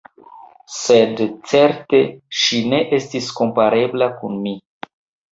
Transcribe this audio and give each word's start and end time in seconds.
Sed 0.75 1.19
certe, 1.51 1.99
ŝi 2.43 2.61
ne 2.71 2.79
estis 2.97 3.27
komparebla 3.41 4.09
kun 4.23 4.41
mi. 4.47 4.55